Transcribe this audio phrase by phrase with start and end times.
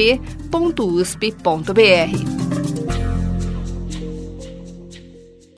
[0.00, 0.20] tirapele@fmrp.usp.br.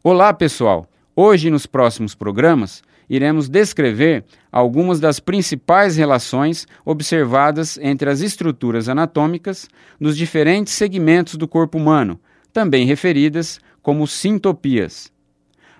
[0.02, 0.88] Olá, pessoal.
[1.14, 9.68] Hoje nos próximos programas iremos descrever algumas das principais relações observadas entre as estruturas anatômicas
[10.00, 12.18] dos diferentes segmentos do corpo humano,
[12.52, 15.11] também referidas como sintopias.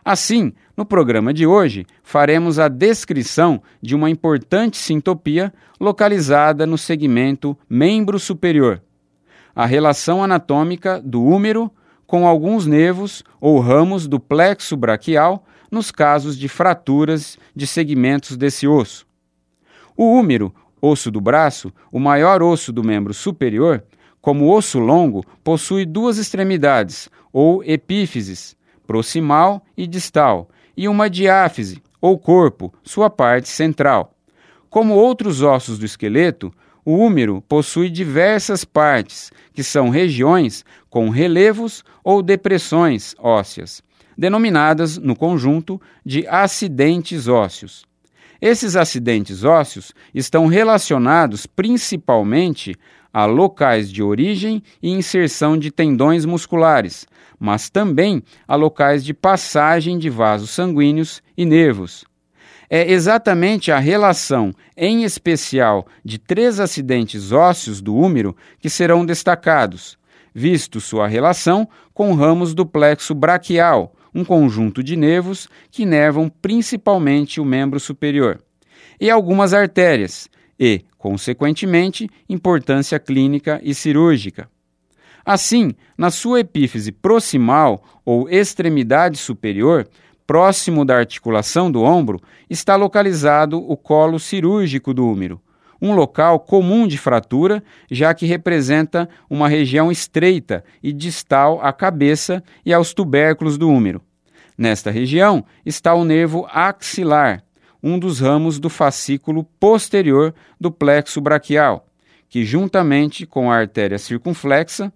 [0.05, 7.57] Assim, no programa de hoje, faremos a descrição de uma importante sintopia localizada no segmento
[7.69, 8.83] membro superior.
[9.55, 11.71] A relação anatômica do úmero
[12.05, 18.67] com alguns nervos ou ramos do plexo braquial nos casos de fraturas de segmentos desse
[18.67, 19.07] osso.
[19.97, 23.85] O úmero, osso do braço, o maior osso do membro superior,
[24.21, 28.55] como osso longo, possui duas extremidades, ou epífises,
[28.93, 34.13] proximal e distal, e uma diáfise, ou corpo, sua parte central.
[34.69, 36.53] Como outros ossos do esqueleto,
[36.85, 43.83] o úmero possui diversas partes, que são regiões com relevos ou depressões ósseas,
[44.17, 47.87] denominadas no conjunto de acidentes ósseos.
[48.43, 52.75] Esses acidentes ósseos estão relacionados principalmente
[53.15, 57.07] a locais de origem e inserção de tendões musculares,
[57.39, 62.05] mas também a locais de passagem de vasos sanguíneos e nervos.
[62.69, 69.97] É exatamente a relação, em especial, de três acidentes ósseos do úmero que serão destacados,
[70.35, 77.41] visto sua relação com ramos do plexo braquial, um conjunto de nervos que nervam principalmente
[77.41, 78.43] o membro superior,
[79.01, 80.29] e algumas artérias,
[80.59, 84.49] e, consequentemente, importância clínica e cirúrgica.
[85.25, 89.89] Assim, na sua epífise proximal ou extremidade superior,
[90.27, 95.41] próximo da articulação do ombro, está localizado o colo cirúrgico do úmero,
[95.83, 97.61] um local comum de fratura,
[97.91, 104.01] já que representa uma região estreita e distal à cabeça e aos tubérculos do úmero.
[104.57, 107.43] Nesta região está o nervo axilar,
[107.83, 111.89] um dos ramos do fascículo posterior do plexo braquial,
[112.29, 114.93] que, juntamente com a artéria circunflexa,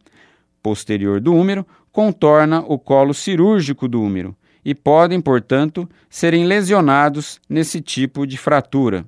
[0.62, 7.80] posterior do úmero, contorna o colo cirúrgico do úmero e podem, portanto, serem lesionados nesse
[7.80, 9.04] tipo de fratura.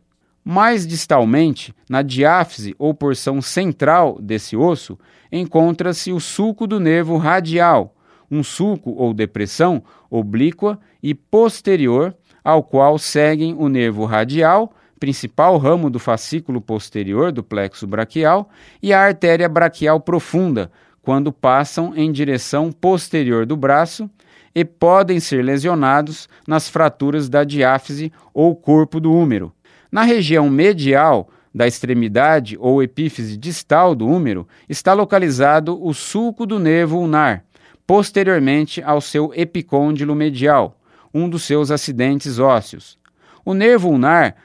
[0.50, 4.98] Mais distalmente, na diáfise ou porção central desse osso,
[5.30, 7.94] encontra-se o sulco do nervo radial,
[8.30, 15.90] um sulco ou depressão oblíqua e posterior ao qual seguem o nervo radial, principal ramo
[15.90, 18.48] do fascículo posterior do plexo braquial,
[18.82, 20.72] e a artéria braquial profunda,
[21.02, 24.08] quando passam em direção posterior do braço
[24.54, 29.52] e podem ser lesionados nas fraturas da diáfise ou corpo do úmero.
[29.90, 36.58] Na região medial da extremidade ou epífise distal do úmero está localizado o sulco do
[36.58, 37.44] nervo ulnar,
[37.86, 40.78] posteriormente ao seu epicôndilo medial,
[41.12, 42.98] um dos seus acidentes ósseos.
[43.44, 44.36] O nervo ulnar,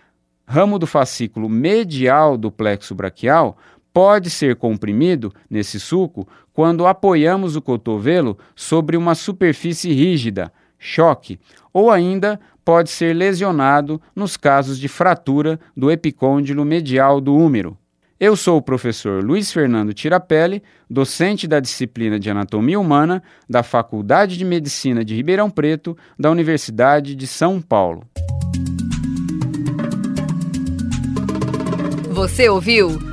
[0.48, 3.58] ramo do fascículo medial do plexo braquial,
[3.94, 11.40] pode ser comprimido nesse sulco quando apoiamos o cotovelo sobre uma superfície rígida, choque,
[11.72, 17.78] ou ainda pode ser lesionado nos casos de fratura do epicôndilo medial do úmero.
[18.20, 24.38] Eu sou o professor Luiz Fernando Tirapelli, docente da disciplina de Anatomia Humana da Faculdade
[24.38, 28.08] de Medicina de Ribeirão Preto, da Universidade de São Paulo.
[32.12, 33.13] Você ouviu?